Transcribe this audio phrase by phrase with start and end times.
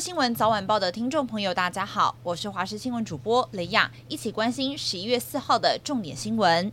[0.00, 6.72] 新闻早晚报的听众朋友，大家好，我是华视新闻主播雷亚，一起关心十一月四号的重点新闻。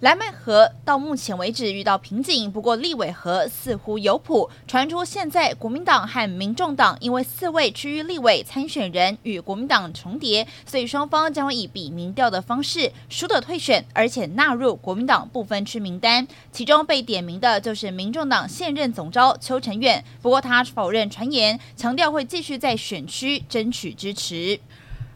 [0.00, 4.50] 蓝麦河到目前为止遇到瓶颈，不过立委河似乎有谱。
[4.66, 16.26] 传出现在国民党和民众党因为四位区域立委参选人与国民党重叠，所以双方将会以比民调的方式输得退选，而且纳入国民党不分区名单。
[16.52, 24.60] 其中被点名的就是民众党现任总召邱成远，不过他否认传言，强调会继续在选区争取支持。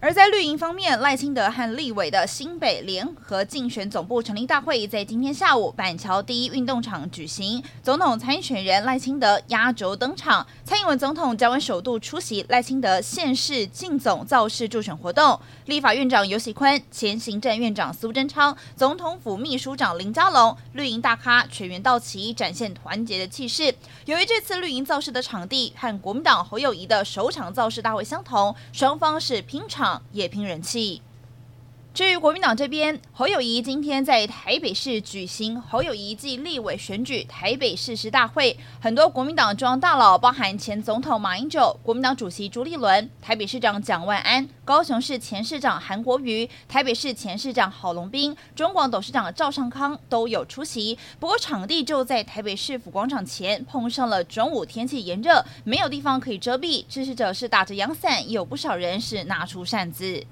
[0.01, 23.74] 而在绿营方面，赖清德和立委的新北联合竞选总部成立大会在今天下午板桥第一运动场举行，总统参选人赖清德压轴登场，蔡英文总统将会首度出席赖清德县市竞总造势助选活动，立法院长游喜坤、前行政院长苏贞昌、总统府秘书长林佳龙、绿营大咖全员到齐，展现团结的气势。
[24.05, 29.88] 由于这次绿营造势的场地和国民党侯友谊的首场造势大会相同，双方是拼场。
[30.13, 31.03] 也拼人气。
[31.99, 50.96] 至于国民党这边，侯友谊今天在台北市举行侯友谊暨立委选举台北市市大会，很多国民党中央大佬，包含前总统马英九、国民党主席朱立伦、台北市长蒋万安、高雄市前市长韩国瑜、台北市前市长郝龙斌、中广董事长赵尚康都有出席。
[51.19, 60.24] 不过场地就在台北市府广场前，碰上了中午天气炎热，没有地方可以遮蔽，支持者是打着阳伞，有不少人是拿出扇子。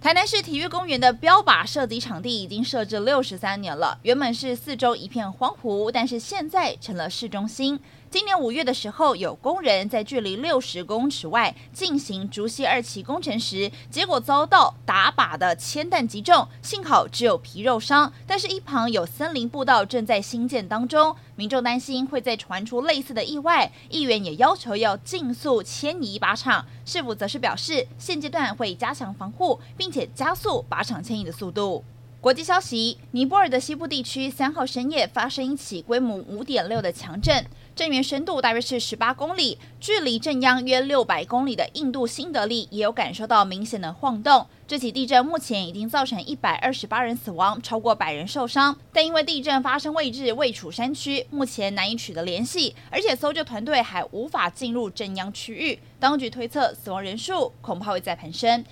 [0.00, 7.78] 台南市体育公园的标靶射击场地已经设置六十三年了，原本是四周一片荒芜，但是现在成了市中心。
[8.10, 18.12] 今年五月的时候，有工人在距离六十公尺外进行竹溪二期工程时，结果遭到打靶的铅弹击中，幸好只有皮肉伤。
[18.26, 26.66] 但是，一旁有森林步道正在兴建当中，民众担心会再传出类似的意外，议员也要求要尽速迁移靶场。
[26.84, 31.84] 市府则是表示，现阶段会加强防护，并且加速靶场迁移的速度。
[32.20, 37.46] 国际消息：尼泊尔的西部地区三号深夜发生一起规模五点六的强震。
[37.80, 44.46] 震源深度大约是十八公里，距离震央约六百公里的印度新德里也有感受到明显的晃动。
[44.68, 48.76] 这起地震目前已经造成一百二十八人死亡，超过百人受伤。
[48.92, 55.78] 但因为地震发生位置位处山区，目前难以取得联系，而且搜救团队还无法进入震央区域。
[55.98, 58.62] 当局推测死亡人数恐怕会再攀升。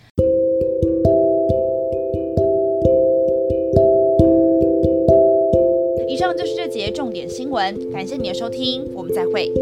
[6.39, 9.53] 就是这节重点新闻，感谢你的收听，我们再会。